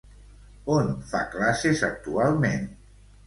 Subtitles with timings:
[0.75, 2.67] On fa classes actualment?